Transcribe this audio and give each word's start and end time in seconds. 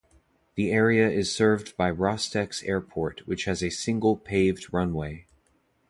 The 0.55 0.71
area 0.71 1.07
is 1.07 1.31
served 1.31 1.77
by 1.77 1.91
Rostex 1.91 2.67
Airport, 2.67 3.27
which 3.27 3.45
has 3.45 3.61
a 3.61 3.69
single 3.69 4.17
paved 4.17 4.73
runway. 4.73 5.27